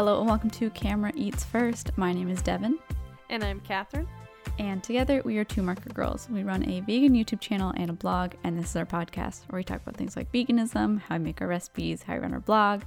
[0.00, 1.90] Hello and welcome to Camera Eats First.
[1.98, 2.78] My name is Devin,
[3.28, 4.08] And I'm Catherine.
[4.58, 6.26] and together we are two Market Girls.
[6.30, 9.58] We run a vegan YouTube channel and a blog, and this is our podcast where
[9.58, 12.40] we talk about things like veganism, how we make our recipes, how we run our
[12.40, 12.84] blog,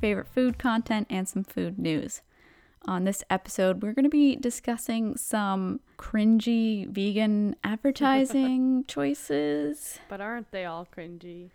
[0.00, 2.22] favorite food content, and some food news.
[2.86, 9.98] On this episode, we're going to be discussing some cringy vegan advertising choices.
[10.08, 11.50] But aren't they all cringy?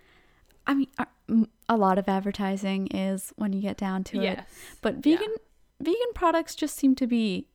[0.70, 4.24] I mean, uh, a lot of advertising is when you get down to it.
[4.24, 4.46] yes.
[4.82, 5.36] But vegan
[5.82, 7.48] vegan products just seem to be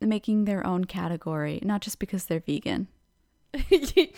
[0.00, 2.88] making their own category, not just because they're vegan.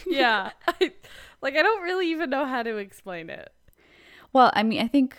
[0.07, 0.51] yeah.
[0.69, 0.93] I,
[1.41, 3.53] like, I don't really even know how to explain it.
[4.33, 5.17] Well, I mean, I think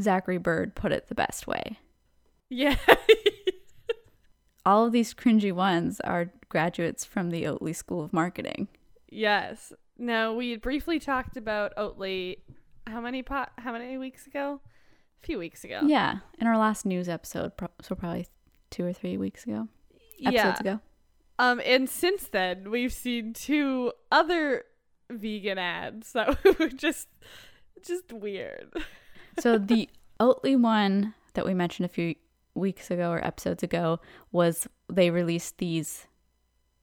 [0.00, 1.78] Zachary Bird put it the best way.
[2.48, 2.76] Yeah.
[4.66, 8.66] All of these cringy ones are graduates from the Oatly School of Marketing.
[9.08, 9.72] yes.
[10.00, 12.38] Now, we had briefly talked about Oatly
[12.86, 14.60] how many pot how many weeks ago?
[15.22, 15.80] A few weeks ago.
[15.84, 18.26] Yeah, in our last news episode, pro- so probably
[18.70, 19.68] two or three weeks ago,
[20.24, 20.72] episodes yeah.
[20.72, 20.80] ago.
[21.38, 24.64] Um, and since then, we've seen two other
[25.10, 27.08] vegan ads that were just
[27.84, 28.72] just weird.
[29.38, 32.14] So the Oatly one that we mentioned a few
[32.54, 34.00] weeks ago or episodes ago
[34.32, 36.06] was they released these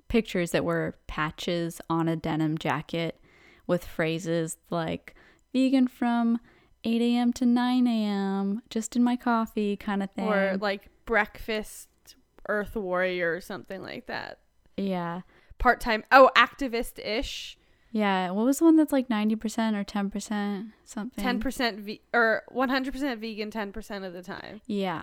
[0.07, 3.19] pictures that were patches on a denim jacket
[3.65, 5.15] with phrases like
[5.53, 6.39] vegan from
[6.83, 7.33] 8 a.m.
[7.33, 8.61] to 9 a.m.
[8.69, 10.27] just in my coffee kind of thing.
[10.27, 11.89] Or like breakfast
[12.47, 14.39] earth warrior or something like that.
[14.77, 15.21] yeah.
[15.57, 17.57] Part time oh, activist ish.
[17.91, 18.29] Yeah.
[18.29, 19.33] What was the one that's like 90%
[19.75, 21.23] or 10% something?
[21.23, 24.61] Ten percent ve- or one hundred percent vegan ten percent of the time.
[24.67, 25.01] Yeah.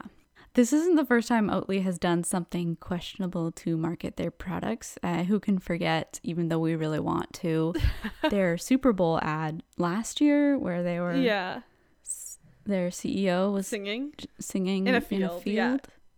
[0.55, 4.97] This isn't the first time Oatly has done something questionable to market their products.
[5.03, 7.75] Uh, who can forget, even though we really want to,
[8.31, 11.63] their Super Bowl ad last year where they were, Yeah.
[12.65, 14.13] their CEO was Singing.
[14.17, 15.57] j- singing In a in a field, field.
[15.57, 15.77] yeah.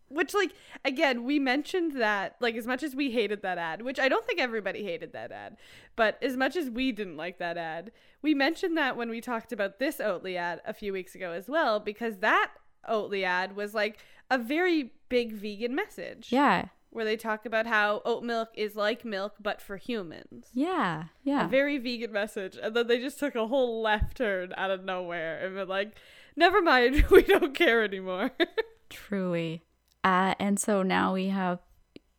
[0.09, 0.53] Which like
[0.85, 4.25] again, we mentioned that like as much as we hated that ad, which I don't
[4.27, 5.57] think everybody hated that ad,
[5.97, 7.91] but as much as we didn't like that ad,
[8.23, 11.49] we mentioned that when we talked about this Oatly ad a few weeks ago as
[11.49, 12.53] well, because that
[12.89, 13.99] Oatly ad was like
[14.31, 16.29] a very big vegan message.
[16.31, 16.67] Yeah.
[16.91, 20.49] Where they talk about how oat milk is like milk but for humans.
[20.55, 21.05] Yeah.
[21.23, 21.45] Yeah.
[21.47, 24.85] a very vegan message and then they just took a whole left turn out of
[24.85, 25.97] nowhere and were like
[26.37, 28.31] never mind we don't care anymore
[28.89, 29.63] Truly.
[30.05, 31.59] Uh, and so now we have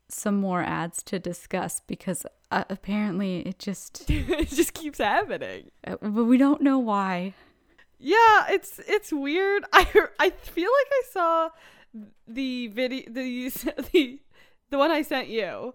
[0.09, 5.95] some more ads to discuss because uh, apparently it just, it just keeps happening uh,
[6.01, 7.33] but we don't know why.
[7.99, 9.85] Yeah it's it's weird i
[10.19, 11.49] i feel like i saw
[12.27, 13.49] the video the
[13.91, 14.19] the
[14.69, 15.73] the one i sent you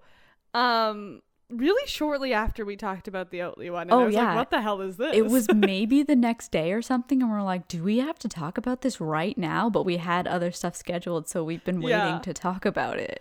[0.54, 4.28] um really shortly after we talked about the oatly one and Oh, I was yeah.
[4.28, 7.30] like what the hell is this It was maybe the next day or something, and
[7.30, 9.68] we're like, do we have to talk about this right now?
[9.68, 12.18] But we had other stuff scheduled, so we've been waiting Yeah.
[12.20, 13.20] to talk about it.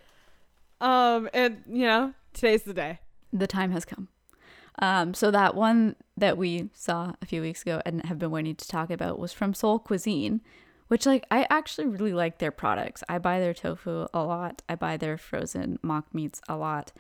[0.80, 3.00] um and you know today's the day
[3.34, 4.08] The time has come.
[4.82, 8.56] Um, so that one that we saw a few weeks ago and have been waiting
[8.56, 10.42] to talk about was from Sol Cuisine,
[10.88, 13.04] which like I actually really like their products.
[13.08, 14.64] I buy their tofu a lot.
[14.68, 16.92] I buy their frozen mock meats a lot.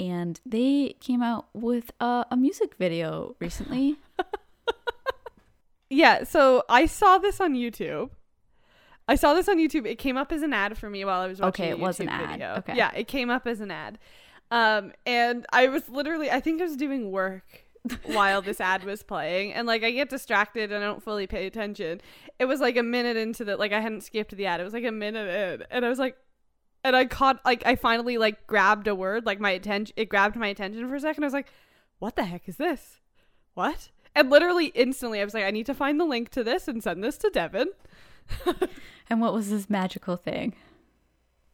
[0.00, 3.96] And they came out with a, a music video recently.
[5.90, 8.10] Yeah, so I saw this on YouTube.
[9.08, 9.86] I saw this on YouTube.
[9.86, 11.98] It came up as an ad for me while I was watching Okay, it was
[11.98, 12.30] an YouTube ad.
[12.30, 12.54] video.
[12.58, 12.76] Okay.
[12.76, 13.98] Yeah, it came up as an ad.
[14.50, 17.64] Um, and I was literally, I think I was doing work
[18.06, 21.46] while this ad was playing, and like I get distracted and I don't fully pay
[21.46, 22.00] attention.
[22.38, 24.60] It was like a minute into the, like I hadn't skipped the ad.
[24.60, 26.16] It was like a minute in, and I was like,
[26.84, 30.36] and I caught, like I finally like grabbed a word, like my attention, it grabbed
[30.36, 31.24] my attention for a second.
[31.24, 31.48] I was like,
[31.98, 33.00] what the heck is this?
[33.54, 33.90] What?
[34.14, 36.82] And literally instantly, I was like, I need to find the link to this and
[36.82, 37.68] send this to Devin.
[39.10, 40.54] and what was this magical thing?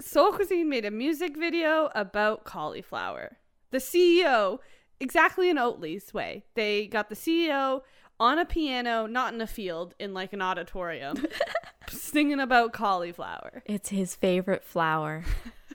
[0.00, 3.37] Sol Cuisine made a music video about cauliflower.
[3.71, 4.59] The CEO,
[5.00, 7.82] exactly in Oatly's way, they got the CEO
[8.20, 11.25] on a piano, not in a field, in like an auditorium,
[11.88, 13.62] singing about cauliflower.
[13.67, 15.25] It's his favorite flower.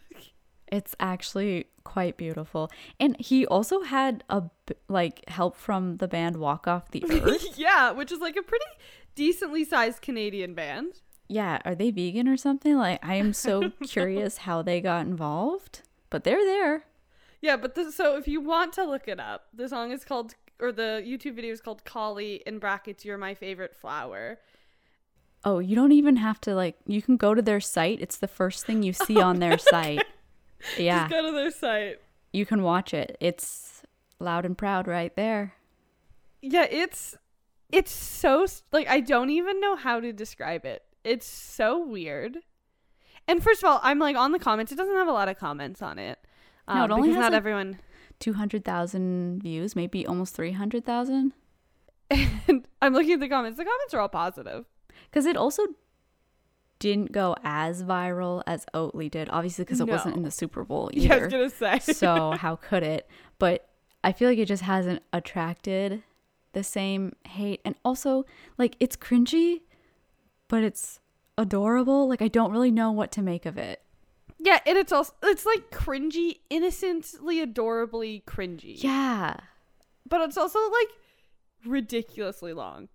[0.71, 2.69] it's actually quite beautiful.
[2.99, 4.43] And he also had a
[4.87, 7.57] like help from the band Walk Off the Earth.
[7.57, 8.65] yeah, which is like a pretty
[9.15, 11.01] decently sized Canadian band.
[11.29, 12.75] Yeah, are they vegan or something?
[12.75, 16.85] Like I am so curious how they got involved, but they're there.
[17.41, 20.35] Yeah, but this, so if you want to look it up, the song is called,
[20.59, 24.39] or the YouTube video is called Cauli in brackets, You're My Favorite Flower.
[25.45, 28.01] Oh, you don't even have to like you can go to their site.
[28.01, 30.03] It's the first thing you see oh, on their site.
[30.77, 31.07] Yeah.
[31.07, 32.01] Just go to their site.
[32.33, 33.15] You can watch it.
[33.21, 33.83] It's
[34.19, 35.53] loud and proud right there.
[36.41, 37.15] Yeah, it's
[37.71, 40.83] it's so like I don't even know how to describe it.
[41.03, 42.39] It's so weird.
[43.27, 44.71] And first of all, I'm like on the comments.
[44.71, 46.19] It doesn't have a lot of comments on it.
[46.67, 47.79] No, it um, only because has, not like- everyone.
[48.19, 51.31] 200,000 views, maybe almost 300,000.
[52.11, 53.57] And I'm looking at the comments.
[53.57, 54.65] The comments are all positive.
[55.09, 55.63] Because it also
[56.79, 60.89] didn't go as viral as Oatly did, obviously, because it wasn't in the Super Bowl
[60.93, 61.79] Yeah, I was gonna say.
[61.79, 63.07] so how could it?
[63.37, 63.67] But
[64.03, 66.03] I feel like it just hasn't attracted
[66.53, 67.61] the same hate.
[67.63, 68.25] And also,
[68.57, 69.61] like, it's cringy,
[70.49, 70.99] but it's
[71.37, 72.09] adorable.
[72.09, 73.81] Like, I don't really know what to make of it.
[74.37, 78.81] yeah, and it's also it's like cringy, innocently, adorably cringy.
[78.83, 79.37] Yeah.
[80.07, 80.89] but it's also like
[81.65, 82.89] ridiculously long.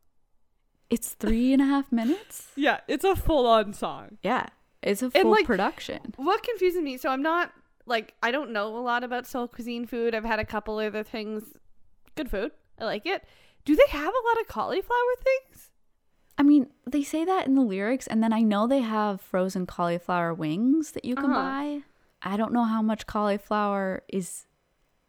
[0.91, 2.49] It's three and a half minutes.
[2.57, 4.19] Yeah, it's a full on song.
[4.23, 4.47] Yeah.
[4.83, 6.13] It's a And, full like, production.
[6.17, 7.53] What confuses me, so I'm not
[7.87, 10.15] like I don't know a lot about Sol Cuisine food.
[10.15, 11.43] I've had a couple other things.
[12.15, 12.53] Good food.
[12.79, 13.25] I like it.
[13.65, 15.71] Do they have a lot of cauliflower things?
[16.37, 19.67] I mean, they say that in the lyrics, and then I know they have frozen
[19.67, 21.35] cauliflower wings that you can Uh-huh.
[21.35, 21.83] buy.
[22.23, 24.47] I don't know how much cauliflower is.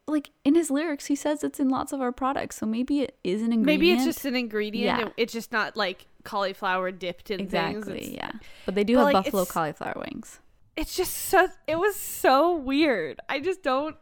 [0.08, 3.18] Like in his lyrics, he says it's in lots of our products, so maybe it
[3.24, 3.66] is an ingredient.
[3.66, 5.00] Maybe it's just an ingredient.
[5.00, 5.08] Yeah.
[5.16, 7.78] It's just not like cauliflower dipped in things.
[7.88, 8.30] exactly yeah.
[8.66, 10.38] But they do but, have like, buffalo cauliflower wings.
[10.76, 13.18] it's just so it was so weird.
[13.28, 13.96] I just don't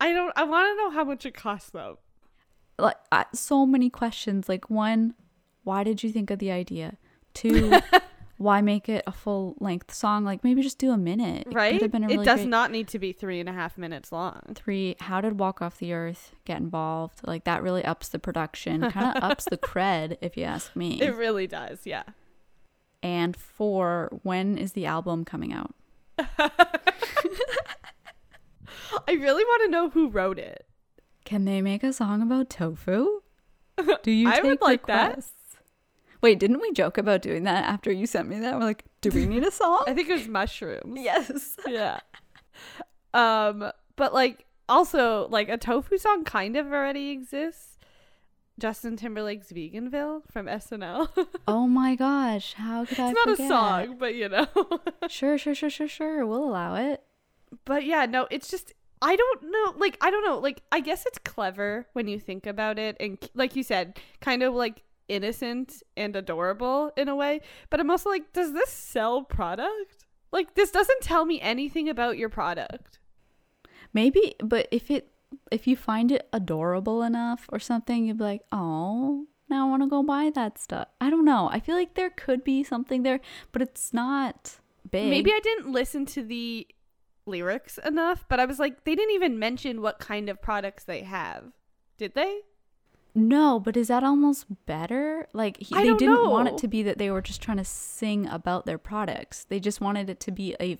[0.00, 1.98] I don't I want to know how much it costs though.
[2.78, 4.48] Like I, so many questions.
[4.48, 5.14] Like one,
[5.64, 6.96] why did you think of the idea?
[7.34, 7.72] Two,
[8.38, 10.24] why make it a full length song?
[10.24, 11.46] Like maybe just do a minute.
[11.48, 11.80] It Right?
[11.82, 14.40] a really it does great- not need to be three and a half minutes long.
[14.54, 17.20] Three, how did Walk Off the Earth get involved?
[17.26, 21.00] Like that really ups the production, kind of ups the cred, if you ask me.
[21.00, 22.02] It really does, yeah.
[23.02, 25.74] and four, when is the album coming out?
[29.08, 30.66] I really want to know who wrote it.
[31.24, 33.20] Can they make a song about tofu?
[34.02, 35.24] Do you I would like that.
[36.22, 38.54] Wait, didn't we joke about doing that after you sent me that?
[38.54, 39.84] We're like, do we need a song?
[39.86, 40.98] I think it was mushrooms.
[41.00, 41.56] yes.
[41.66, 42.00] yeah.
[43.14, 47.78] Um, but like also like a tofu song kind of already exists.
[48.58, 51.08] Justin Timberlake's Veganville from SNL.
[51.48, 53.46] Oh my gosh, how could I It's not forget?
[53.46, 54.46] a song, but you know.
[55.08, 56.26] Sure, sure, sure, sure, sure.
[56.26, 57.02] We'll allow it.
[57.64, 59.74] but yeah, no, it's just I don't know.
[59.78, 60.38] Like I don't know.
[60.38, 64.42] Like I guess it's clever when you think about it, and like you said, kind
[64.42, 67.40] of like innocent and adorable in a way.
[67.68, 70.06] But I'm also like, does this sell product?
[70.32, 72.98] Like this doesn't tell me anything about your product.
[73.92, 75.10] Maybe, but if it
[75.50, 79.82] if you find it adorable enough or something, you'd be like, oh, now I want
[79.82, 80.88] to go buy that stuff.
[81.00, 81.48] I don't know.
[81.52, 83.20] I feel like there could be something there,
[83.52, 85.10] but it's not big.
[85.10, 86.66] Maybe I didn't listen to the
[87.26, 91.02] lyrics enough, but I was like, they didn't even mention what kind of products they
[91.02, 91.52] have.
[91.98, 92.40] Did they?
[93.14, 95.26] No, but is that almost better?
[95.32, 98.26] Like he, they didn't want it to be that they were just trying to sing
[98.26, 99.44] about their products.
[99.44, 100.78] They just wanted it to be a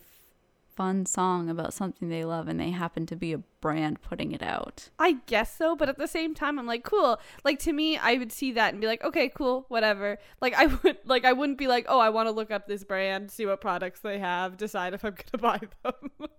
[0.75, 4.41] fun song about something they love, and they happen to be a brand putting it
[4.41, 4.89] out.
[4.97, 7.19] I guess so, but at the same time, I'm like, cool.
[7.43, 10.17] Like to me, I would see that and be like, okay, cool, whatever.
[10.41, 12.83] Like I would, like I wouldn't be like, oh, I want to look up this
[12.83, 16.09] brand, see what products they have, decide if I'm gonna buy them.
[16.19, 16.29] like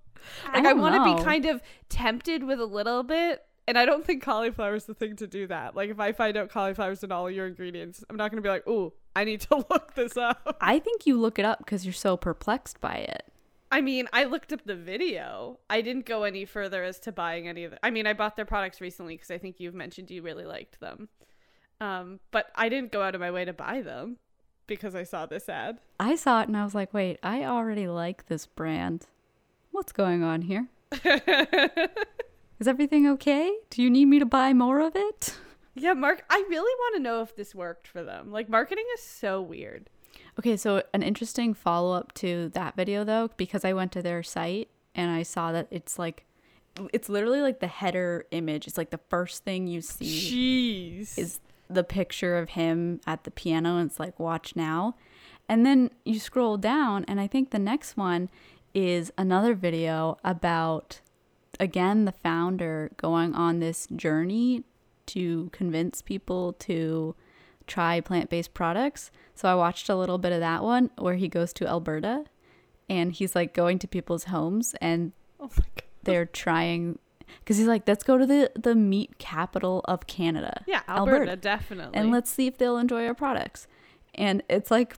[0.53, 3.45] I, don't want to be kind of tempted with a little bit.
[3.69, 5.77] And I don't think cauliflower is the thing to do that.
[5.77, 8.49] Like, if I find out cauliflower's in all your ingredients, I'm not going to be
[8.49, 10.57] like, oh, I need to look this up.
[10.61, 13.25] I think you look it up because you're so perplexed by it.
[13.71, 15.59] I mean, I looked up the video.
[15.71, 17.79] I didn't go any further as to buying any of it.
[17.83, 20.79] I mean, I bought their products recently because I think you've mentioned you really liked
[20.81, 21.09] them.
[21.81, 24.19] Um, but I didn't go out of my way to buy them
[24.67, 25.79] because I saw this ad.
[25.99, 29.07] I saw it and I was like, wait, I already like this brand.
[29.71, 30.69] What's going on here?
[32.63, 33.53] Is everything okay?
[33.71, 35.35] Do you need me to buy more of it?
[35.75, 38.31] yeah, Mark, I really want to know if this worked for them.
[38.31, 39.91] Like, marketing is so weird.
[40.39, 44.23] Okay, so an interesting follow up to that video though, because I went to their
[44.23, 46.25] site and I saw that it's like,
[46.93, 48.69] it's literally like the header image.
[48.69, 51.19] It's like the first thing you see Jeez.
[51.19, 54.95] is the picture of him at the piano and it's like watch now
[55.49, 58.29] and then you scroll down and i think the next one
[58.75, 61.01] is another video about
[61.61, 64.65] again the founder going on this journey
[65.07, 67.15] to convince people to
[67.67, 71.53] try plant-based products so i watched a little bit of that one where he goes
[71.53, 72.25] to alberta
[72.89, 75.83] and he's like going to people's homes and oh my God.
[76.03, 76.99] they're trying
[77.39, 81.99] because he's like let's go to the the meat capital of canada Yeah, Alberta, definitely.
[81.99, 83.67] and let's see if they'll enjoy our products.
[84.15, 84.97] And it's like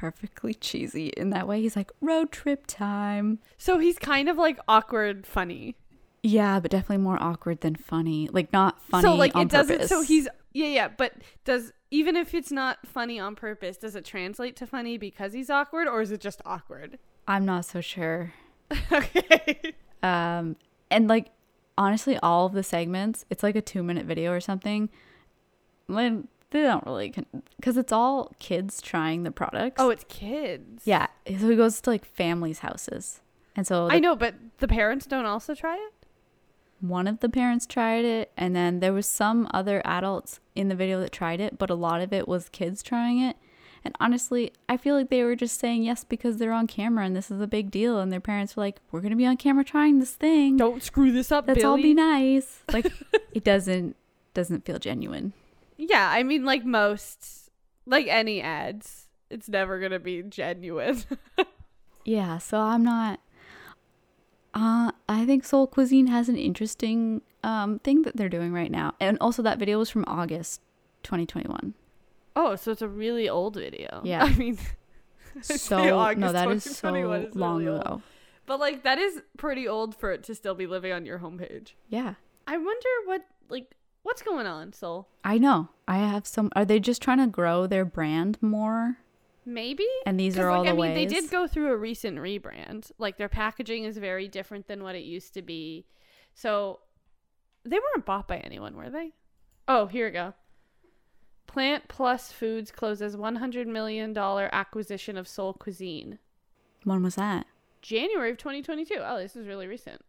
[0.00, 1.60] perfectly cheesy in that way.
[1.60, 3.38] He's like, road trip time.
[3.58, 5.76] so he's kind of like awkward funny.
[6.22, 8.28] Yeah, but definitely more awkward than funny.
[8.32, 9.02] Like not funny.
[9.02, 11.12] so like on it doesn't so he's yeah yeah but
[11.44, 15.48] does even if it's not funny on purpose does it translate to funny because he's
[15.48, 18.32] awkward or is it just awkward I'm not so sure.
[18.92, 19.74] okay.
[20.02, 20.56] Um,
[20.90, 21.30] and like
[21.78, 24.88] honestly, all of the segments, it's like a two minute video or something.
[25.86, 27.14] When they don't really,
[27.56, 29.76] because it's all kids trying the products.
[29.78, 30.82] Oh, it's kids.
[30.84, 31.06] yeah.
[31.26, 33.20] So he goes to like families' houses,
[33.56, 35.92] and so the I know, but the parents don't also try it.
[36.80, 40.74] one of the parents tried it and then there was some other adults in the
[40.74, 43.36] video that tried it but a lot of it was kids trying it
[43.84, 47.14] and honestly i feel like they were just saying yes because they're on camera and
[47.14, 49.62] this is a big deal and their parents were like we're gonna be on camera
[49.64, 52.86] trying this thing Don't screw this up, let's all be nice like
[53.32, 53.94] it doesn't
[54.32, 55.32] doesn't feel genuine
[55.88, 57.50] Yeah, I mean, like most,
[57.86, 61.02] like any ads, it's never gonna be genuine.
[62.04, 63.20] yeah so i'm not
[64.54, 68.94] uh i think sol cuisine has an interesting um thing that they're doing right now
[69.00, 70.62] and also that video was from august
[71.02, 71.74] 2021
[72.36, 74.00] oh, so it's a really old video.
[74.04, 74.24] Yeah.
[74.24, 74.58] I mean,
[75.42, 78.02] so no August that is so 2021 is long really ago
[78.46, 81.72] but like that is pretty old for it to still be living on your homepage.
[81.88, 82.14] yeah
[82.46, 85.08] I wonder what like what's going on, Sol.
[85.24, 85.68] I know.
[85.86, 86.50] I have some.
[86.54, 88.98] Are they just trying to grow their brand more?
[89.46, 89.86] Maybe.
[90.06, 91.10] And these are all like, the I mean, ways.
[91.10, 92.92] they did go through a recent rebrand.
[92.98, 95.86] Like their packaging is very different than what it used to be.
[96.34, 96.80] So
[97.64, 99.12] they weren't bought by anyone, were they?
[99.66, 100.34] Oh, here we go.
[101.46, 106.18] Plant Plus Foods closes $100 million acquisition of Sol Cuisine.
[106.84, 107.46] When was that?
[107.82, 108.94] January of 2022.
[109.00, 110.00] Oh, this is really recent.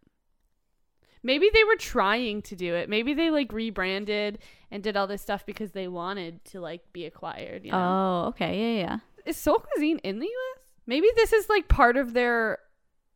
[1.23, 2.89] Maybe they were trying to do it.
[2.89, 4.39] Maybe they like rebranded
[4.71, 7.63] and did all this stuff because they wanted to like be acquired.
[7.65, 8.23] You know?
[8.25, 8.75] Oh, okay.
[8.77, 8.97] Yeah, yeah.
[9.25, 10.63] is Sol Cuisine in the U.S.?
[10.87, 12.57] Maybe this is like part of their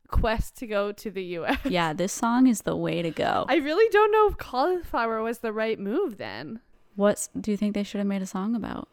[0.10, 1.58] quest to go to the U.S.
[1.66, 3.46] Yeah, this song is the way to go.
[3.50, 6.60] I really don't know if cauliflower was the right move then.
[6.96, 8.88] what do you think they should have made a song about?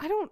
[0.00, 0.30] I don't.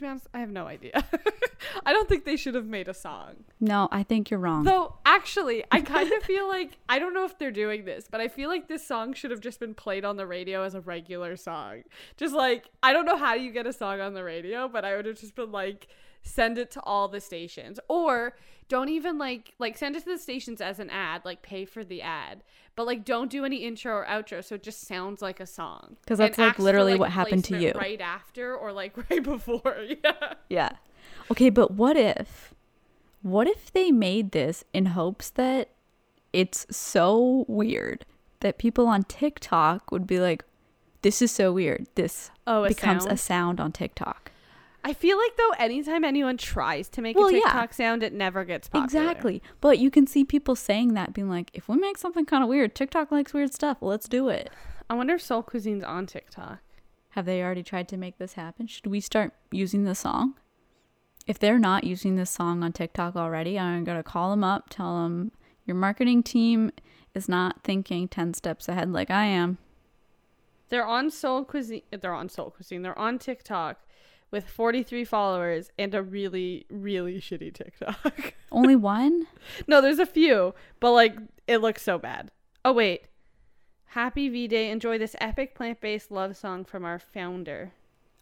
[0.00, 1.04] To be honest, I have no idea.
[1.84, 3.44] I don't think they should have made a song.
[3.60, 4.64] No, I think you're wrong.
[4.64, 8.18] Though, actually, I kind of feel like I don't know if they're doing this, but
[8.18, 10.80] I feel like this song should have just been played on the radio as a
[10.80, 11.82] regular song.
[12.16, 14.96] Just like I don't know how you get a song on the radio, but I
[14.96, 15.86] would have just been like
[16.22, 18.36] send it to all the stations or
[18.68, 21.84] don't even like like send it to the stations as an ad, like pay for
[21.84, 22.42] the ad.
[22.76, 25.96] But like don't do any intro or outro so it just sounds like a song
[26.02, 27.72] because that's, like, for, literally what happened to you.
[27.74, 29.76] Right after or like right before.
[30.04, 30.34] Yeah.
[30.48, 30.70] yeah.
[31.30, 32.54] Okay, but what if
[33.22, 35.70] what if they made this in hopes that
[36.32, 38.04] it's so weird
[38.40, 40.44] that people on TikTok would be like
[41.02, 41.86] this is so weird.
[41.94, 43.12] This Oh, a becomes sound?
[43.12, 44.29] a sound on TikTok.
[44.82, 47.40] I feel like though, anytime anyone tries to make Well, a yeah.
[47.40, 48.84] TikTok sound, it never gets popular.
[48.84, 49.42] Exactly.
[49.60, 52.48] But you can see people saying that, being like, if we make something kind of
[52.48, 53.78] weird, TikTok likes weird stuff.
[53.80, 54.50] Let's do it.
[54.88, 56.60] I wonder if Sol Cuisine's on TikTok.
[57.10, 58.66] Have they already tried to make this happen?
[58.66, 60.34] Should we start using the song?
[61.26, 64.70] If they're not using this song on TikTok already, I'm going to call them up,
[64.70, 65.32] tell them
[65.66, 66.72] your marketing team
[67.14, 69.58] is not thinking 10 steps ahead like I am.
[70.70, 71.82] They're on Sol Cuisine.
[71.90, 72.82] They're on Sol Cuisine.
[72.82, 73.78] They're on TikTok
[74.30, 78.34] with 43 followers and a really, really shitty TikTok.
[78.52, 79.26] Only one?
[79.66, 82.30] no, there's a few, but like it looks so bad.
[82.64, 83.02] Oh wait.
[83.86, 84.70] Happy V Day.
[84.70, 87.72] Enjoy this epic plant-based love song from our founder.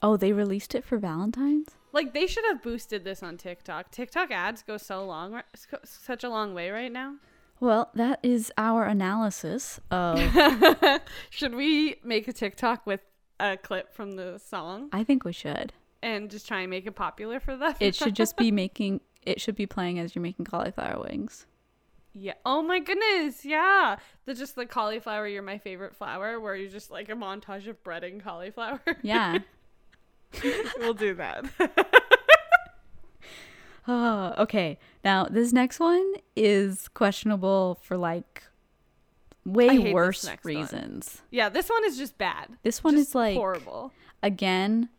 [0.00, 1.68] Oh, they released it for Valentine's?
[1.92, 3.90] Like they should have boosted this on TikTok.
[3.90, 5.42] TikTok ads go so long,
[5.84, 7.16] such a long way right now.
[7.60, 10.20] Well, that is our analysis of.
[11.30, 13.00] Should we make a TikTok with
[13.40, 15.72] a clip from the song I think we should.
[16.02, 17.74] And just try and make it popular for them?
[17.80, 19.00] It should just be making.
[19.26, 21.46] It should be playing as you're making cauliflower wings.
[22.14, 22.34] yeah.
[22.46, 23.44] Oh my goodness.
[23.44, 23.96] Yeah.
[24.24, 27.82] The just the cauliflower, you're my favorite flower, where you're just like a montage of
[27.84, 28.80] breading cauliflower.
[29.02, 29.38] Yeah.
[30.78, 31.44] we'll do that.
[33.86, 34.78] Oh, okay.
[35.04, 38.44] Now this next one is questionable for like
[39.44, 40.54] way worse next one.
[40.54, 41.22] reasons.
[41.30, 41.48] yeah.
[41.48, 42.48] This one is just bad.
[42.62, 43.92] This one Just is like horrible.
[44.22, 44.90] again.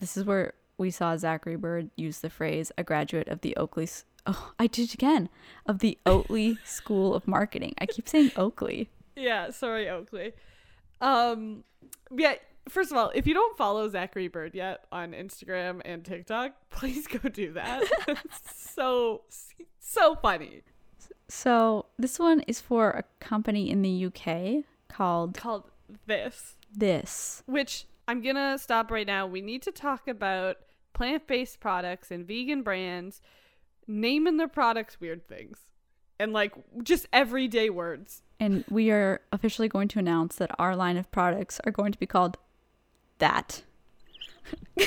[0.00, 3.88] This is where we saw Zachary Bird use the phrase "a graduate of the Oakley."
[4.26, 5.28] Oh, I did it again
[5.66, 7.74] of the Oakley School of Marketing.
[7.78, 8.90] I keep saying Oakley.
[9.14, 10.32] Yeah, sorry, Oakley.
[11.00, 11.64] Um,
[12.14, 12.34] yeah.
[12.68, 17.06] First of all, if you don't follow Zachary Bird yet on Instagram and TikTok, please
[17.06, 17.84] go do that.
[18.76, 19.22] So
[19.78, 20.62] so funny.
[21.28, 25.70] So this one is for a company in the UK called Called
[26.06, 27.42] this, This.
[27.46, 29.26] which I'm gonna stop right now.
[29.26, 30.56] We need to talk about
[30.92, 33.20] plant-based products and vegan brands
[33.86, 35.66] naming their products weird things
[36.18, 38.22] and like just everyday words.
[38.40, 41.98] And we are officially going to announce that our line of products are going to
[41.98, 42.38] be called
[43.18, 43.62] that.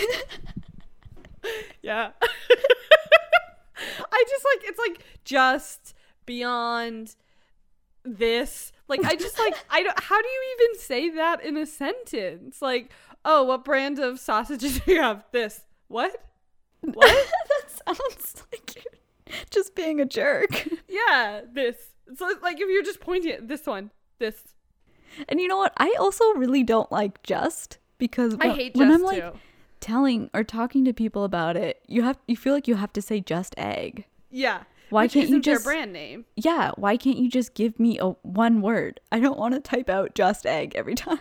[1.81, 2.11] Yeah.
[4.11, 5.95] I just like it's like just
[6.25, 7.15] beyond
[8.03, 8.71] this.
[8.87, 12.61] Like I just like I don't how do you even say that in a sentence?
[12.61, 12.91] Like,
[13.25, 15.23] oh, what brand of sausages do you have?
[15.31, 15.61] This.
[15.87, 16.23] What?
[16.81, 17.27] What?
[17.87, 20.67] that sounds like you're just being a jerk.
[20.87, 21.75] yeah, this.
[22.15, 24.35] So like if you're just pointing at this one, this.
[25.27, 25.73] And you know what?
[25.77, 29.39] I also really don't like just because I when- hate when I'm like too.
[29.79, 33.01] telling or talking to people about it, you have you feel like you have to
[33.01, 34.05] say just egg.
[34.31, 34.63] Yeah.
[34.89, 36.25] Why Which can't you their just- brand name?
[36.35, 38.99] Yeah, why can't you just give me a one word?
[39.11, 41.19] I don't want to type out just egg every time.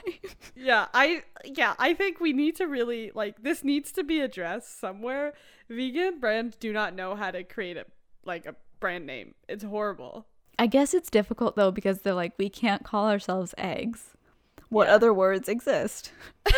[0.57, 4.81] Yeah, I yeah, I think we need to really like this needs to be addressed
[4.81, 5.35] somewhere.
[5.69, 7.85] Vegan brands do not know how to create a
[8.25, 9.35] like a brand name.
[9.49, 10.27] It's horrible.
[10.59, 14.15] I guess it's difficult though because they're like we can't call ourselves eggs.
[14.71, 14.95] What Yeah.
[14.95, 16.13] other words exist?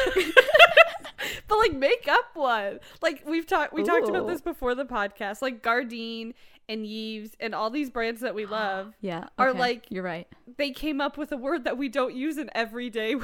[1.48, 2.78] But like make up one.
[3.02, 5.42] Like we've talked we talked about this before the podcast.
[5.42, 6.32] Like Gardein
[6.70, 10.26] and Yves and all these brands that we love, Yeah, Are like- you're right.
[10.56, 13.14] they came up with a word that we don't use in everyday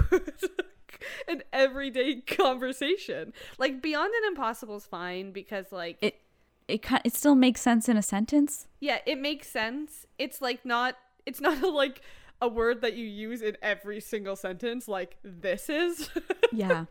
[1.29, 3.33] an everyday conversation.
[3.59, 6.21] Like Beyond and Impossible is fine because like It
[6.69, 8.67] it it still makes sense in a sentence.
[8.81, 10.07] Yeah, it makes sense.
[10.19, 12.01] It's like not it's not a, like
[12.41, 16.11] a word that you use in every single sentence like this is.
[16.53, 16.85] Yeah.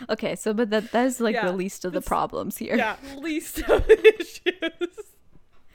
[0.08, 2.76] okay, so but that that is like Yeah, the least of the problems here.
[2.76, 4.96] yeah, least of the issues.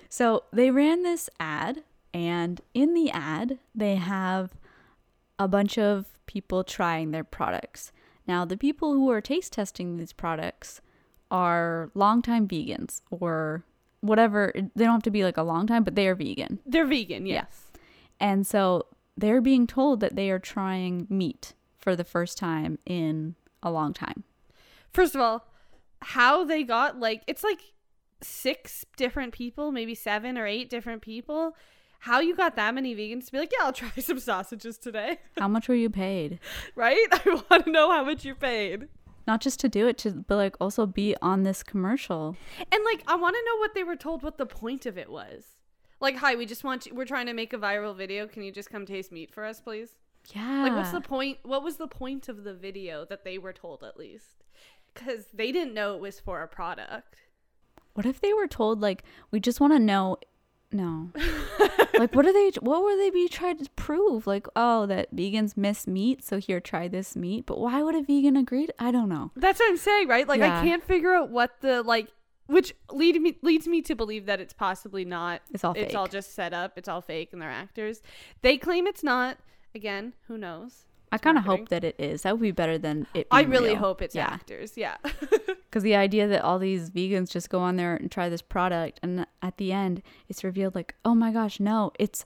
[0.09, 1.83] So they ran this ad,
[2.13, 4.51] and in the ad, they have
[5.37, 7.91] a bunch of people trying their products.
[8.27, 10.81] Now, the people who are taste testing these products
[11.31, 13.63] are longtime vegans or
[14.01, 14.51] whatever.
[14.55, 16.59] They don't have to be like a long time, but they are vegan.
[16.65, 17.33] They're vegan, Yeah.
[17.45, 17.67] yes.
[18.19, 23.35] And so they're being told that they are trying meat for the first time in
[23.63, 24.23] a long time.
[24.91, 25.45] First of all,
[26.01, 27.59] how they got like it's like
[28.21, 31.55] six different people, maybe seven or eight different people.
[32.03, 35.19] How you got that many vegans to be like, yeah, I'll try some sausages today,
[35.37, 36.39] How much were you paid?
[36.75, 37.05] right?
[37.11, 38.87] I want to know how much you paid.
[39.27, 42.35] Not just to do it, to but like also be on this commercial.
[42.71, 45.11] And like, I want to know what they were told, what the point of it
[45.11, 45.43] was.
[45.99, 48.25] Like, hi, we just want you, we're trying to make a viral video.
[48.27, 49.97] Can you just come taste meat for us, please?
[50.35, 50.63] Yeah.
[50.63, 51.39] Like, what's the point?
[51.43, 54.43] What was the point of the video that they were told at least?
[54.93, 57.17] Because they didn't know it was for a product.
[57.93, 60.17] What if they were told like we just want to know?
[60.71, 61.11] No.
[61.97, 62.51] like what are they?
[62.59, 64.27] What were they be trying to prove?
[64.27, 67.45] Like oh that vegans miss meat, so here try this meat.
[67.45, 68.67] But why would a vegan agree?
[68.67, 69.31] To, I don't know.
[69.35, 70.27] That's what I'm saying, right?
[70.27, 70.59] Like, Yeah.
[70.59, 72.07] I can't figure out what the like,
[72.45, 75.41] which lead me leads me to believe that it's possibly not.
[75.51, 76.77] It's all It's all just set up.
[76.77, 78.01] It's all fake, and they're actors.
[78.43, 79.37] They claim it's not.
[79.75, 80.85] Again, who knows?
[81.11, 82.21] I kind of hope that it is.
[82.21, 83.27] That would be better than it.
[83.31, 83.79] I really real.
[83.79, 84.27] hope it's yeah.
[84.27, 84.77] actors.
[84.77, 84.97] Yeah.
[85.69, 88.99] Because the idea that all these vegans just go on there and try this product,
[89.03, 92.25] and at the end it's revealed like, oh my gosh, no, it's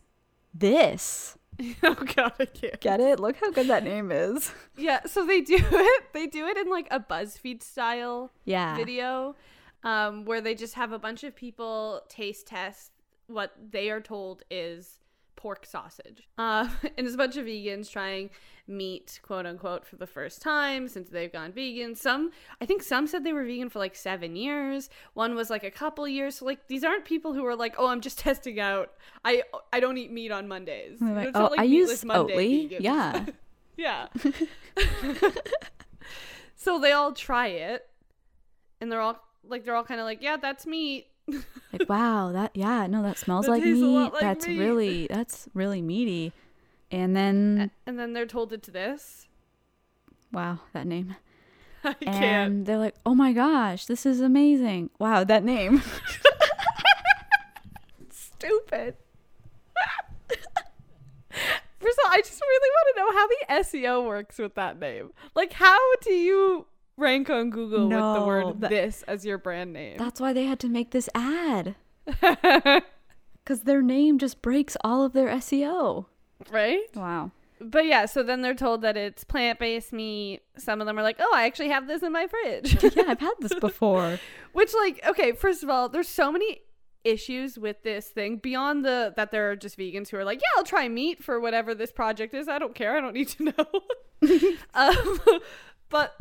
[0.53, 1.38] this.
[1.84, 2.79] oh god, I can't.
[2.79, 3.19] Get it?
[3.19, 4.49] Look how good that name is.
[4.77, 6.03] Yeah, so they do it.
[6.13, 8.77] They do it in like a BuzzFeed style Yeah.
[8.77, 9.36] video,
[9.84, 12.91] um, where they just have a bunch of people taste test
[13.27, 14.99] what they are told is
[15.36, 16.28] pork sausage.
[16.38, 16.67] Uh,
[16.98, 18.30] and it's a bunch of vegans trying
[18.67, 21.96] meat, quote unquote, for the first time since they've gone vegan.
[21.96, 24.89] Some, I think some said they were vegan for like seven years.
[25.13, 26.36] One was like a couple years.
[26.36, 28.91] So like these aren't people who are like, oh, I'm just testing out.
[29.26, 31.02] I I don't eat meat on Mondays.
[31.02, 32.69] Like, oh, I use Monday Oatly.
[32.72, 32.82] vegans.
[32.82, 33.26] Yeah.
[33.76, 34.06] Yeah.
[36.56, 37.88] so they all try it
[38.80, 42.52] and they're all like they're all kind of like, "Yeah, that's meat." Like wow that
[42.54, 43.82] yeah no that smells That like meat
[44.14, 44.60] like that's meat.
[44.60, 46.34] really that's really meaty
[46.92, 49.28] and then and then they're told it's this.
[50.32, 51.16] wow that name
[51.86, 52.66] I and can't.
[52.66, 55.82] they're like oh my gosh this is amazing wow that name
[58.12, 58.96] stupid
[61.80, 64.80] First of all, I just really want to know how the SEO works with that
[64.80, 65.12] name.
[65.36, 66.66] Like how do you
[66.97, 69.97] rank on Google with the word that- this as your brand name?
[69.97, 71.75] that's why they had to make this ad
[72.06, 76.06] because their name just breaks all of their seo
[76.51, 76.82] right?
[76.95, 80.41] wow But yeah, so then they're told that it's plant-based meat.
[80.58, 83.21] Some of them are like, "Oh, I actually have this in my fridge." yeah i've
[83.21, 84.19] had this before
[84.51, 86.60] Which like, okay, first of all, there's so many
[87.06, 90.58] issues with this thing beyond the that there are just vegans who are like, yeah,
[90.58, 92.47] I'll try meat for whatever this project is.
[92.49, 92.95] I don't care.
[92.97, 94.47] I don't need to know.
[94.73, 95.19] um,
[95.89, 96.15] but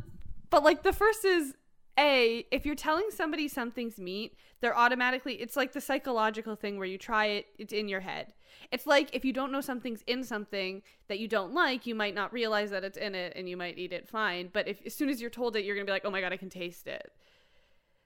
[0.52, 1.54] but like the first is
[1.98, 6.86] a if you're telling somebody something's meat, they're automatically it's like the psychological thing where
[6.86, 8.34] you try it, it's in your head.
[8.70, 12.14] It's like if you don't know something's in something that you don't like, you might
[12.14, 14.50] not realize that it's in it and you might eat it fine.
[14.52, 16.34] But if as soon as you're told it, you're gonna be like, oh my god,
[16.34, 17.10] I can taste it.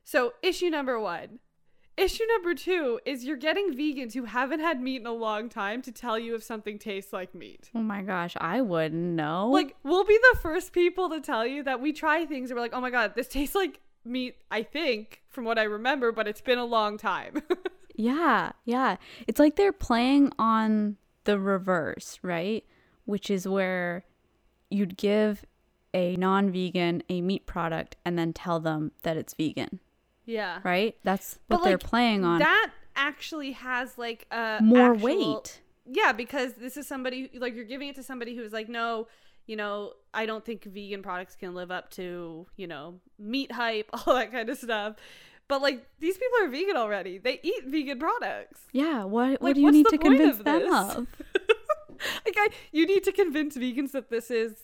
[0.05, 1.41] So, issue number one.
[1.97, 5.81] Issue number two is you're getting vegans who haven't had meat in a long time
[5.81, 7.71] to tell you if something tastes like meat.
[7.75, 9.49] Oh my gosh, I wouldn't know.
[9.51, 12.63] Like, we'll be the first people to tell you that we try things and we're
[12.63, 16.29] like, oh my God, this tastes like meat, I think, from what I remember, but
[16.29, 17.43] it's been a long time.
[17.97, 18.97] yeah, yeah.
[19.27, 22.63] It's like they're playing on the reverse, right?
[23.07, 24.05] Which is where
[24.71, 25.47] you'd give
[25.95, 29.81] a non vegan a meat product and then tell them that it's vegan.
[30.27, 30.59] Yeah.
[30.65, 30.97] Right?
[31.05, 32.41] That's what But, they're like, playing on.
[32.41, 35.61] That actually has like a More actual- weight.
[35.89, 39.07] Yeah, because this is somebody like you're giving it to somebody who's like, no,
[39.47, 43.89] you know, I don't think vegan products can live up to, you know, meat hype,
[44.07, 44.97] all that kind of stuff.
[45.47, 47.19] But like these people are vegan already.
[47.19, 48.63] They eat vegan products.
[48.73, 51.07] Yeah, what what do you need to convince of them of?
[52.25, 54.57] like I, you need to convince vegans that this is.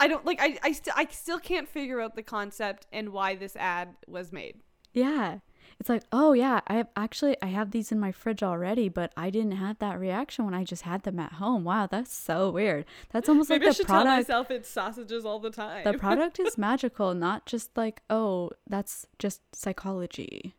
[0.00, 0.40] I don't like.
[0.40, 4.32] I I, st- I still can't figure out the concept and why this ad was
[4.32, 4.56] made.
[4.92, 5.38] Yeah.
[5.78, 9.12] It's like, "Oh yeah, I have actually I have these in my fridge already, but
[9.16, 12.50] I didn't have that reaction when I just had them at home." Wow, that's so
[12.50, 12.84] weird.
[13.12, 15.84] That's almost Maybe I like the should tell myself it's sausages all the time.
[15.84, 20.54] the product is magical, not just like, "Oh, that's just psychology."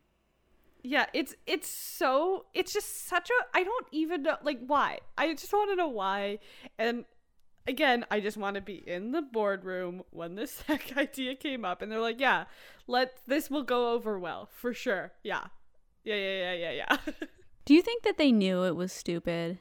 [0.82, 4.98] Yeah, it's it's so it's just such a I don't even know like why.
[5.16, 6.40] I just want to know why.
[6.78, 7.04] And
[7.66, 11.82] again, I just want to be in the boardroom when this tech idea came up
[11.82, 12.44] and they're like, "Yeah,
[12.86, 15.44] let this will go over well for sure." Yeah.
[16.04, 16.96] Yeah, yeah, yeah, yeah, yeah.
[17.64, 19.58] Do you think that they knew it was stupid?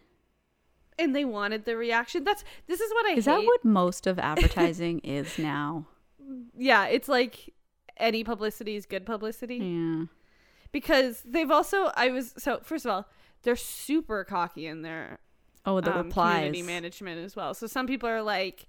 [1.00, 2.24] and they wanted the reaction.
[2.24, 3.32] That's this is what I Is hate.
[3.32, 5.88] that what most of advertising is now?
[6.56, 7.54] yeah, it's like
[7.98, 9.58] any publicity is good publicity.
[9.58, 10.06] Yeah.
[10.72, 13.08] Because they've also I was so first of all,
[13.44, 15.20] they're super cocky in their
[15.66, 16.36] Oh, the um, replies.
[16.36, 17.54] community management as well.
[17.54, 18.68] So some people are like,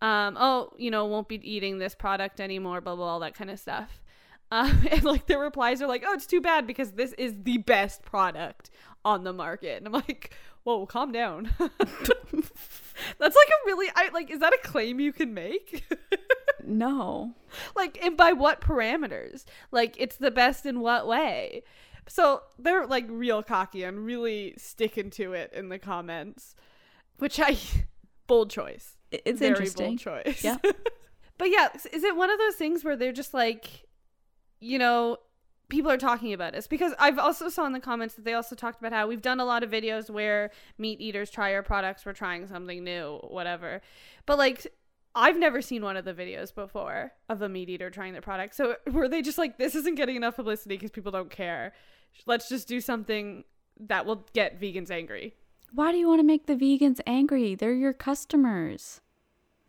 [0.00, 3.50] um, oh, you know, won't be eating this product anymore, blah blah, all that kind
[3.50, 4.00] of stuff.
[4.50, 7.58] Um, and like their replies are like, oh, it's too bad because this is the
[7.58, 8.70] best product
[9.04, 9.76] on the market.
[9.76, 10.32] And I'm like,
[10.64, 11.50] whoa, calm down.
[11.58, 11.76] That's
[13.20, 15.84] like a really, I like, is that a claim you can make?
[16.64, 17.34] no.
[17.76, 19.44] like, and by what parameters?
[19.70, 21.62] Like, it's the best in what way?
[22.08, 26.54] So they're like real cocky and really sticking to it in the comments,
[27.18, 27.56] which I
[28.26, 28.96] bold choice.
[29.10, 29.86] It's Very interesting.
[29.86, 30.44] bold choice.
[30.44, 30.58] Yeah.
[31.38, 33.86] but yeah, is it one of those things where they're just like,
[34.60, 35.18] you know,
[35.68, 38.56] people are talking about us because I've also saw in the comments that they also
[38.56, 42.06] talked about how we've done a lot of videos where meat eaters try our products,
[42.06, 43.82] we're trying something new, whatever.
[44.26, 44.66] But like
[45.14, 48.54] I've never seen one of the videos before of a meat eater trying their product.
[48.54, 51.72] So were they just like this isn't getting enough publicity because people don't care.
[52.26, 53.44] Let's just do something
[53.80, 55.34] that will get vegans angry.
[55.72, 57.54] Why do you want to make the vegans angry?
[57.54, 59.00] They're your customers.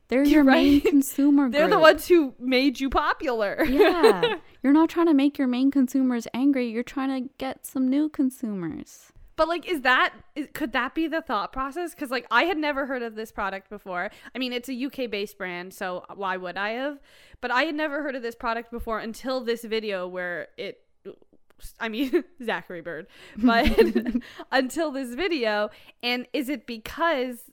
[0.08, 0.86] They're your You're main right.
[0.86, 3.64] consumer They're the ones who made you popular.
[3.66, 4.38] yeah.
[4.64, 6.70] You're not trying to make your main consumers angry.
[6.70, 9.12] You're trying to get some new consumers.
[9.36, 11.94] But like, is that is, could that be the thought process?
[11.94, 14.10] Because like, I had never heard of this product before.
[14.36, 17.00] I mean, it's a UK based brand, so why would I have?
[17.40, 20.82] But I had never heard of this product before until this video where it.
[21.80, 23.68] I mean, Zachary Bird, but
[24.52, 25.70] until this video.
[26.04, 27.52] And is it because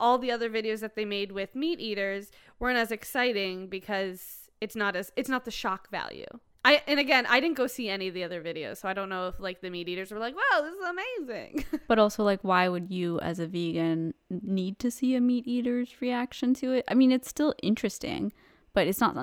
[0.00, 4.74] all the other videos that they made with meat eaters weren't as exciting because it's
[4.74, 6.26] not as it's not the shock value.
[6.64, 9.08] I and again, I didn't go see any of the other videos, so I don't
[9.08, 12.40] know if like the meat eaters were like, "Wow, this is amazing." But also, like,
[12.42, 16.84] why would you, as a vegan, need to see a meat eater's reaction to it?
[16.88, 18.32] I mean, it's still interesting,
[18.74, 19.16] but it's not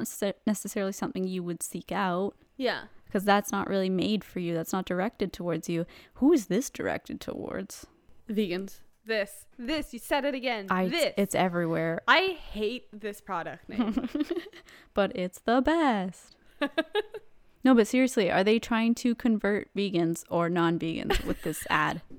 [0.45, 2.83] necessarily something you would seek out yeah.
[3.09, 4.53] Because that's not really made for you.
[4.53, 5.87] That's not directed towards you.
[6.15, 7.87] Who is this directed towards?
[8.29, 8.81] Vegans.
[9.05, 9.47] This.
[9.57, 10.67] This, you said it again.
[10.69, 10.87] I.
[10.87, 11.13] this.
[11.17, 14.07] It's everywhere, I hate this product name.
[14.93, 16.35] but it's the best.
[17.63, 22.03] no, but seriously, are they trying to convert vegans or non-vegans with this ad?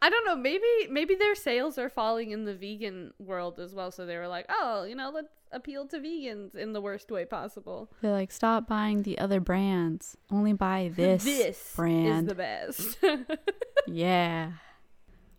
[0.00, 3.90] I don't know, maybe maybe their sales are falling in the vegan world as well,
[3.90, 7.24] so they were like, "Oh, you know, let's appeal to vegans in the worst way
[7.24, 10.16] possible." They're like, stop buying the other brands.
[10.30, 12.24] Only buy this, this brand.
[12.24, 12.98] is the best.
[13.86, 14.52] yeah.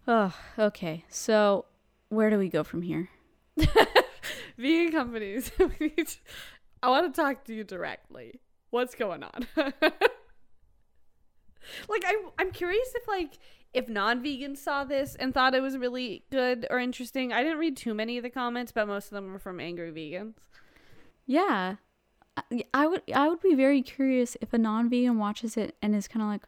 [0.07, 1.05] Oh, okay.
[1.09, 1.65] So,
[2.09, 3.09] where do we go from here?
[4.57, 5.49] vegan companies.
[5.57, 5.69] to-
[6.81, 8.41] I want to talk to you directly.
[8.71, 9.47] What's going on?
[11.87, 13.37] like I I'm curious if like
[13.73, 17.33] if non-vegans saw this and thought it was really good or interesting.
[17.33, 19.91] I didn't read too many of the comments, but most of them were from angry
[19.91, 20.33] vegans.
[21.25, 21.75] Yeah.
[22.73, 26.23] I- would I would be very curious if a non-vegan watches it and is kind
[26.23, 26.43] of like,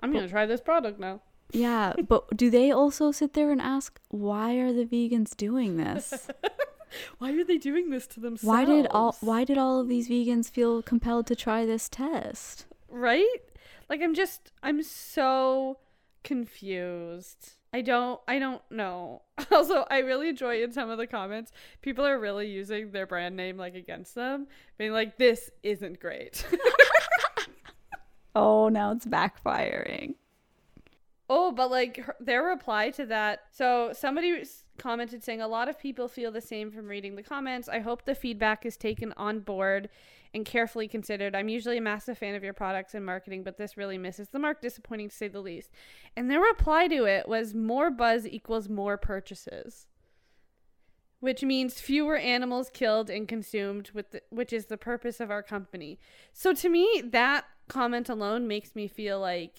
[0.00, 1.20] I'm going to try this product now.
[1.52, 6.28] yeah, but do they also sit there and ask why are the vegans doing this?
[7.18, 8.44] why are they doing this to themselves?
[8.44, 12.66] Why did all why did all of these vegans feel compelled to try this test?
[12.88, 13.38] right?
[13.88, 15.78] Like I'm just I'm so
[16.24, 17.52] confused.
[17.74, 19.22] I don't I don't know.
[19.50, 23.36] Also, I really enjoy in some of the comments, people are really using their brand
[23.36, 24.46] name like against them,
[24.78, 26.46] being like this isn't great.
[28.34, 30.14] Oh, now it's backfiring.
[31.28, 33.40] oh, but like her, their reply to that.
[33.52, 34.42] So somebody
[34.78, 37.68] commented saying a lot of people feel the same from reading the comments.
[37.68, 39.88] I hope the feedback is taken on board
[40.34, 41.36] and carefully considered.
[41.36, 44.38] I'm usually a massive fan of your products and marketing, but this really misses the
[44.38, 44.62] mark.
[44.62, 45.70] Disappointing to say the least.
[46.16, 49.86] And their reply to it was more buzz equals more purchases.
[51.20, 55.42] Which means fewer animals killed and consumed, with the, which is the purpose of our
[55.42, 56.00] company.
[56.32, 59.54] So to me, that comment alone makes me feel like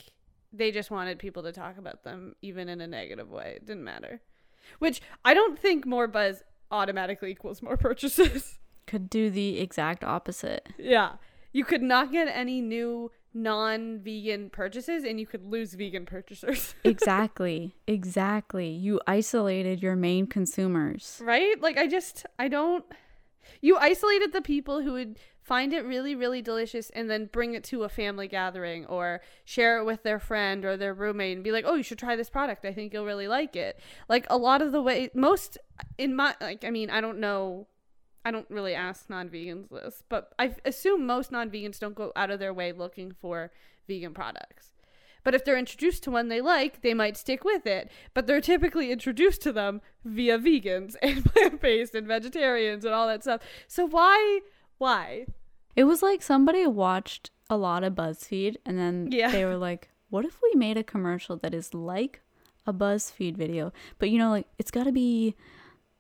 [0.52, 3.54] they just wanted people to talk about them, even in a negative way.
[3.56, 4.22] It didn't matter.
[4.80, 8.60] Which I don't think more buzz automatically equals more purchases.
[8.88, 10.68] Could do the exact opposite.
[10.78, 11.14] yeah.
[11.56, 16.74] You could not get any new non vegan purchases and you could lose vegan purchasers.
[16.84, 17.76] Exactly.
[17.88, 18.70] exactly.
[18.70, 21.22] You isolated your main consumers.
[21.24, 21.60] right?
[21.62, 22.84] Like, I just, I don't.
[23.62, 27.64] You isolated the people who would find it really, really delicious and then bring it
[27.66, 31.52] to a family gathering or share it with their friend or their roommate and be
[31.52, 32.66] like, oh, you should try this product.
[32.66, 33.80] I think you'll really like it.
[34.08, 35.58] Like, a lot of the way, most,
[35.98, 37.68] in my, like, I mean, I don't know.
[38.26, 42.14] I don't really ask non vegans this, but I assume most non vegans don't go
[42.16, 43.52] out of their way looking for
[43.86, 44.74] vegan products.
[45.26, 47.92] But if they're introduced to one they like, they might stick with it.
[48.14, 53.08] But they're typically introduced to them via vegans and plant based and vegetarians and all
[53.08, 53.42] that stuff.
[53.68, 54.40] So why?
[54.84, 55.28] Why?
[55.78, 59.32] It was like somebody watched a lot of BuzzFeed and then Yeah.
[59.32, 62.20] they were like, what if we made a commercial that is like
[62.68, 63.72] a BuzzFeed video?
[63.98, 65.36] But you know, like it's got to be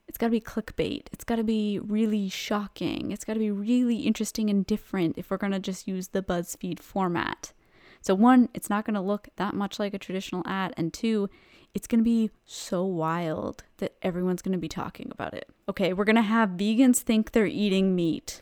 [0.10, 1.04] it's got to be clickbait.
[1.13, 3.12] It's got to be really shocking.
[3.12, 6.22] It's got to be really interesting and different if we're going to just use the
[6.22, 7.54] BuzzFeed format.
[8.02, 11.30] So one, it's not going to look that much like a traditional ad and two,
[11.74, 15.48] it's going to be so wild that everyone's going to be talking about it.
[15.69, 18.41] Okay, we're going to have vegans think they're eating meat.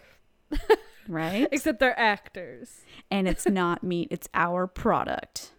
[1.08, 1.48] Right?
[1.52, 2.82] Except they're actors.
[3.10, 5.52] and it's not meat it's our product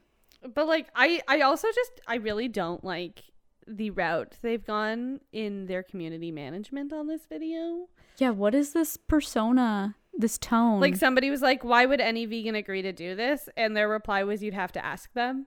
[0.55, 3.24] But like I I also just I really don't like
[3.66, 7.88] the route they've gone in their community management on this video.
[8.18, 12.55] yeah what is this persona this tone Like somebody was like, "Why would any vegan
[12.55, 15.46] agree to do this?" And their reply was, "You'd have to ask them."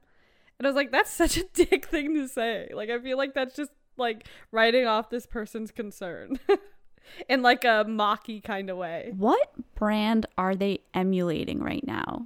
[0.58, 3.36] And I was like, "That's such a dick thing to say." Like I feel like
[3.36, 6.39] that's just like writing off this person's concern
[7.30, 9.13] in like a mocky kind of way.
[9.18, 12.26] what brand are they emulating right now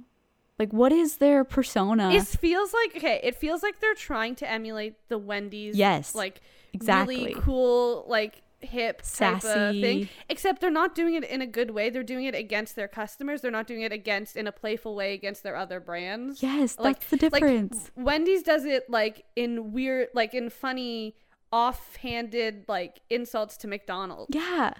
[0.58, 3.18] like what is their persona It feels like okay.
[3.22, 6.42] It feels like they're trying to emulate the Wendy's, Yes, like
[6.74, 7.16] exactly.
[7.16, 9.80] really cool, like hip type of Sassy.
[9.80, 10.08] thing.
[10.28, 11.88] Except they're not doing it in a good way.
[11.88, 13.40] They're doing it against their customers.
[13.40, 16.42] They're not doing it against in a playful way against their other brands.
[16.42, 21.14] yes like- that's the difference Like Wendy's does it like in weird, like in funny,
[21.52, 24.34] offhanded like insults to McDonald's.
[24.34, 24.72] yeah.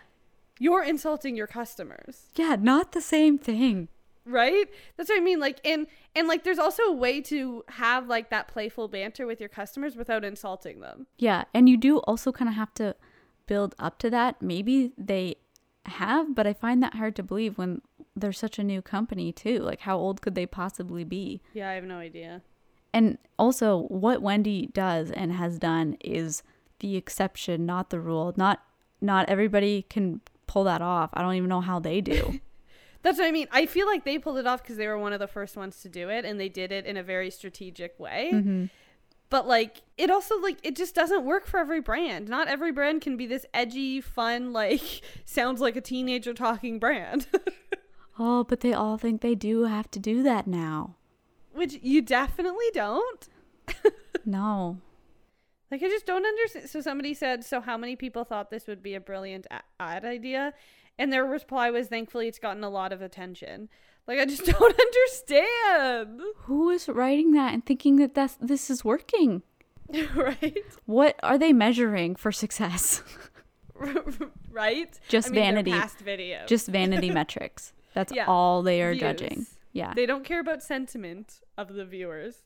[0.62, 2.26] You're insulting your customers.
[2.36, 3.88] yeah not the same thing.
[4.26, 4.68] Right?
[4.96, 8.28] That's what i mean like and and like there's also a way to have like
[8.30, 11.06] that playful banter with your customers without insulting them.
[11.18, 12.94] Yeah and you do also kind of have to
[13.46, 14.42] build up to that.
[14.42, 15.36] Maybe they
[15.86, 17.80] have but i find that hard to believe when
[18.14, 19.60] they're such a new company too.
[19.60, 21.40] Like how old could they possibly be?
[21.54, 22.42] Yeah i have no idea.
[22.92, 26.42] And also, what Wendy does and has done is
[26.80, 28.34] the exception, not the rule.
[28.36, 28.62] Not
[29.00, 31.10] not everybody can pull that off.
[31.14, 32.40] I don't even know how they do.
[33.02, 35.14] that's what i mean i feel like they pulled it off because they were one
[35.14, 37.98] of the first ones to do it and they did it in a very strategic
[37.98, 38.66] way hmm
[39.30, 43.00] but like it also like it just doesn't work for every brand not every brand
[43.00, 47.26] can be this edgy fun like sounds like a teenager talking brand
[48.18, 50.96] Oh, but they all think they do have to do that now.
[51.54, 53.28] which you definitely don't
[54.26, 54.76] No.
[55.70, 56.68] Like I just don't understand.
[56.68, 59.46] So somebody said, "So how many people thought this would be a brilliant
[59.78, 60.52] ad idea?"
[60.98, 63.68] And their reply was, "Thankfully, it's gotten a lot of attention."
[64.08, 68.84] Like I just don't understand, Who is writing that and thinking that that's, this is
[68.84, 69.42] working?
[70.14, 70.64] right?
[70.86, 73.02] What are they measuring for success?
[74.50, 74.98] right?
[75.08, 75.70] Just I mean, vanity.
[75.72, 76.44] Past video.
[76.46, 77.72] Just vanity metrics.
[77.94, 78.26] That's Yeah.
[78.26, 79.00] all they are Views.
[79.00, 79.46] judging.
[79.72, 79.94] Yeah.
[79.94, 82.42] They don't care about sentiment of the viewers.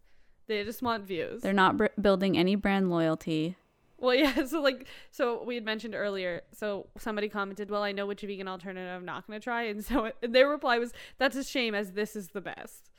[0.46, 1.42] They just want views.
[1.42, 3.56] They're not br- building any brand loyalty.
[3.98, 4.44] Well, yeah.
[4.44, 6.42] So like, so we had mentioned earlier.
[6.52, 9.84] So somebody commented, "Well, I know which vegan alternative I'm not going to try," and
[9.90, 12.90] so it, their reply was, "That's a shame, as this is the best."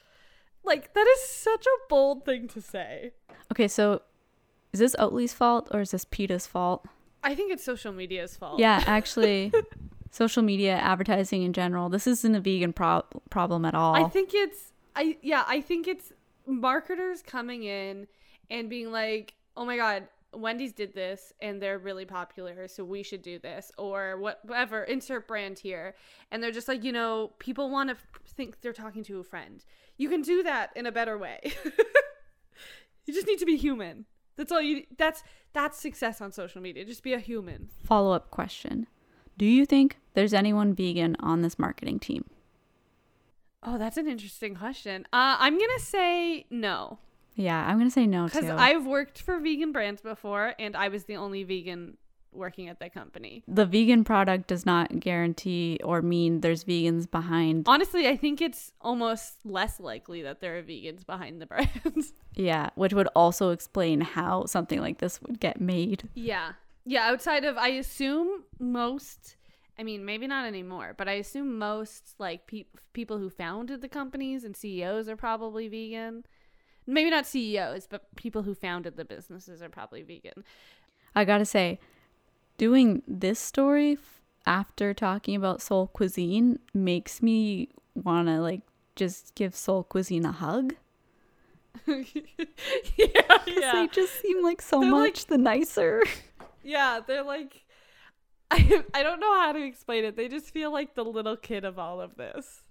[0.63, 3.12] Like that is such a bold thing to say.
[3.51, 4.01] Okay, so
[4.73, 6.86] is this Oatly's fault or is this PETA's fault?
[7.23, 8.60] I think it's social media's fault.
[8.60, 9.53] Yeah, actually,
[10.12, 11.89] social media advertising in general.
[11.89, 13.95] This isn't a vegan pro- problem at all.
[13.95, 16.13] I think it's I yeah, I think it's
[16.47, 18.08] marketers coming in
[18.49, 23.03] and being like, "Oh my god, Wendy's did this and they're really popular, so we
[23.03, 25.95] should do this or whatever, insert brand here."
[26.31, 29.63] And they're just like, "You know, people want to think they're talking to a friend.
[29.97, 31.39] You can do that in a better way."
[33.05, 34.05] you just need to be human.
[34.38, 36.86] That's all you that's that's success on social media.
[36.86, 37.69] Just be a human.
[37.84, 38.88] Follow up question
[39.38, 42.25] Do you think there's anyone vegan on this marketing team?
[43.65, 45.06] Oh, that's an interesting question.
[45.12, 46.99] Uh, I'm going to say no.
[47.36, 48.39] Yeah, I'm going to say no too.
[48.39, 51.97] Because I've worked for vegan brands before and I was the only vegan
[52.32, 53.43] working at that company.
[53.47, 57.63] The vegan product does not guarantee or mean there's vegans behind.
[57.67, 62.13] Honestly, I think it's almost less likely that there are vegans behind the brands.
[62.38, 66.10] Yeah, which would also explain how something like this would get made.
[66.15, 66.51] Yeah.
[66.84, 69.38] Yeah, outside of I assume most
[69.77, 73.89] I mean, maybe not anymore, but I assume most like pe- people who founded the
[73.89, 76.25] companies and CEOs are probably vegan.
[76.88, 80.43] Maybe not CEOs, but people who founded the businesses are probably vegan.
[81.15, 81.79] I got to say,
[82.57, 88.61] doing this story f- after talking about Sol Cuisine makes me want to like
[88.95, 90.75] just give Sol Cuisine a hug.
[91.88, 91.97] yeah,
[92.97, 93.71] yeah.
[93.73, 96.03] They just seem like so they're much like, the nicer.
[96.67, 97.63] Yeah, they're like
[98.51, 100.15] I I don't know how to explain it.
[100.15, 102.62] They just feel like the little kid of all of this.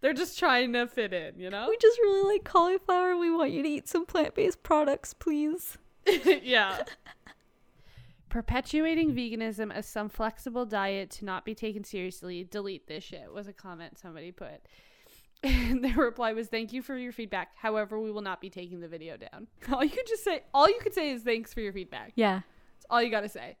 [0.00, 1.66] They're just trying to fit in, you know?
[1.68, 3.16] We just really like cauliflower.
[3.16, 5.78] We want you to eat some plant-based products, please.
[6.06, 6.84] yeah.
[8.28, 12.44] Perpetuating veganism as some flexible diet to not be taken seriously.
[12.44, 14.62] Delete this shit was a comment somebody put.
[15.44, 17.56] And their reply was, "Thank you for your feedback.
[17.56, 20.68] However, we will not be taking the video down." All you could just say, all
[20.68, 22.42] you could say is, "Thanks for your feedback." Yeah,
[22.76, 23.56] that's all you got to say.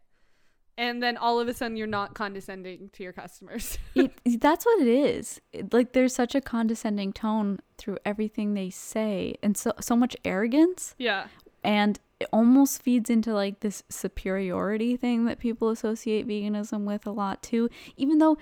[0.78, 3.78] And then all of a sudden, you're not condescending to your customers.
[3.94, 5.40] it, that's what it is.
[5.52, 10.16] It, like there's such a condescending tone through everything they say, and so so much
[10.24, 10.94] arrogance.
[10.98, 11.26] Yeah,
[11.62, 17.10] and it almost feeds into like this superiority thing that people associate veganism with a
[17.10, 18.38] lot too, even though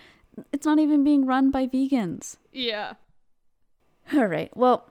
[0.52, 2.36] it's not even being run by vegans.
[2.52, 2.94] Yeah.
[4.12, 4.54] All right.
[4.56, 4.90] Well,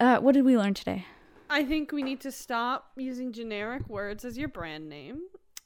[0.00, 1.06] uh, what did we learn today?
[1.48, 5.20] I think we need to stop using generic words as your brand name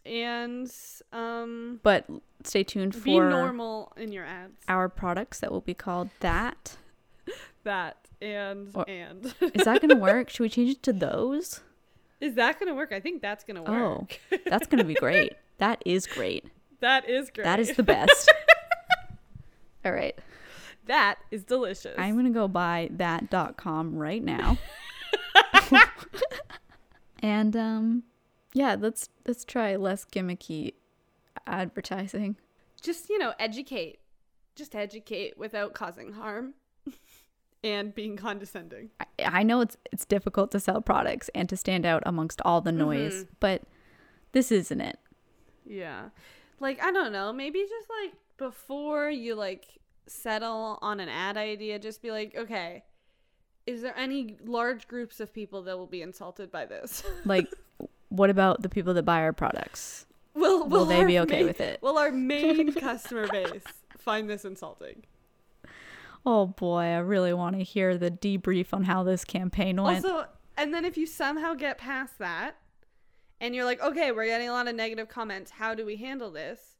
[0.07, 0.73] and
[1.13, 2.07] um but
[2.45, 4.55] stay tuned for be normal in your ads.
[4.69, 6.77] Our products that will be called that
[7.65, 10.31] that and or, and Is that going to work?
[10.31, 11.61] Should we change it to those?
[12.21, 12.93] Is that going to work?
[12.93, 14.19] I think that's going to work.
[14.31, 14.37] Oh.
[14.47, 15.33] That's going to be great.
[15.57, 16.45] That is great.
[16.81, 17.45] That is great.
[17.45, 18.31] That is the best.
[19.87, 20.19] All right.
[20.85, 21.95] That is delicious.
[21.97, 24.59] I'm going to go buy that.com right now.
[27.23, 28.03] and um
[28.53, 30.75] yeah, let's let's try less gimmicky
[31.47, 32.37] advertising.
[32.81, 33.99] Just, you know, educate.
[34.57, 36.55] Just educate without causing harm
[37.65, 38.91] and being condescending.
[38.99, 42.61] I, I, know it's it's difficult to sell products and to stand out amongst all
[42.61, 43.33] the noise, mm-hmm.
[43.39, 43.63] but
[44.33, 44.99] this isn't it.
[45.65, 46.09] Yeah.
[46.59, 49.67] Like I don't know, maybe just like before you like
[50.07, 52.83] settle on an ad idea, just be like, okay,
[53.67, 57.03] is there any large groups of people that will be insulted by this?
[57.25, 57.49] like,
[58.11, 60.07] what about the people that buy our products?
[60.35, 61.83] Will, will, will they be okay main, with it?
[61.83, 63.65] Will our main customer base
[63.99, 65.03] find this insulting?
[66.25, 70.05] Oh boy, I really want to hear the debrief on how this campaign went.
[70.05, 72.57] Also, and then if you somehow get past that
[73.41, 76.31] and you're like, okay, we're getting a lot of negative comments, how do we handle
[76.31, 76.77] this?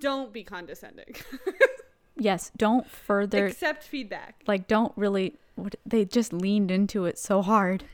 [0.00, 1.14] Don't be condescending.
[2.16, 4.42] yes, don't further accept feedback.
[4.46, 5.36] Like, don't really.
[5.56, 7.84] What, they just leaned into it so hard.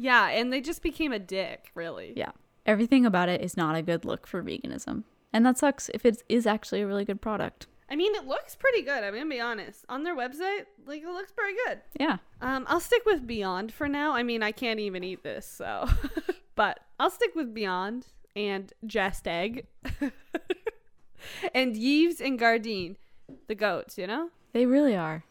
[0.00, 2.14] Yeah, and they just became a dick, really.
[2.16, 2.32] Yeah,
[2.64, 6.22] everything about it is not a good look for veganism, and that sucks if it
[6.26, 7.66] is actually a really good product.
[7.90, 9.04] I mean, it looks pretty good.
[9.04, 9.84] I'm gonna be honest.
[9.90, 11.80] On their website, like it looks pretty good.
[11.98, 12.16] Yeah.
[12.40, 14.12] Um, I'll stick with Beyond for now.
[14.12, 15.86] I mean, I can't even eat this, so.
[16.54, 19.66] but I'll stick with Beyond and Just Egg,
[21.54, 22.96] and Yves and Gardein,
[23.48, 23.98] the goats.
[23.98, 24.30] You know.
[24.52, 25.24] They really are.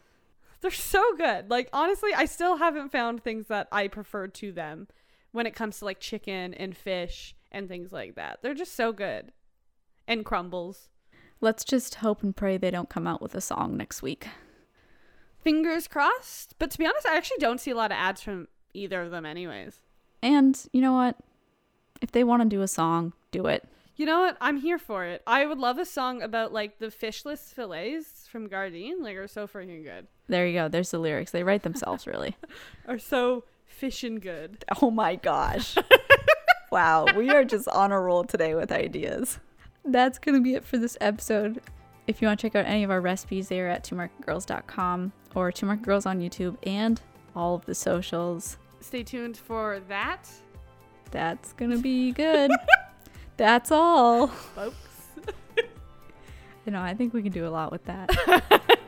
[0.62, 1.50] They're so good.
[1.50, 4.88] Like honestly, I still haven't found things that I prefer to them
[5.32, 8.40] when it comes to like chicken and fish and things like that.
[8.42, 9.32] They're just so good.
[10.06, 10.88] And crumbles.
[11.40, 14.26] Let's just hope and pray they don't come out with a song next week.
[15.38, 16.54] Fingers crossed.
[16.58, 19.10] But to be honest, I actually don't see a lot of ads from either of
[19.10, 19.80] them, anyways.
[20.22, 21.16] And you know what?
[22.02, 23.66] If they want to do a song, do it.
[23.96, 24.36] You know what?
[24.40, 25.22] I'm here for it.
[25.26, 29.00] I would love a song about like the fishless fillets from Gardein.
[29.00, 30.06] Like, are so freaking good.
[30.28, 30.68] There you go.
[30.68, 31.32] There's the lyrics.
[31.32, 32.36] They write themselves, really.
[32.88, 34.64] are so fishing good.
[34.80, 35.76] Oh my gosh.
[36.72, 39.38] wow, we are just on a roll today with ideas.
[39.84, 41.60] That's going to be it for this episode.
[42.06, 45.52] If you want to check out any of our recipes, they are at twomarketgirls.com or
[45.52, 47.00] Two Market Girls on YouTube and
[47.34, 48.58] all of the socials.
[48.80, 50.28] Stay tuned for that,
[51.10, 52.50] That's going to be good.
[53.40, 54.26] That's all.
[54.26, 54.76] folks.
[56.66, 58.10] You know, I think we can do a lot with that.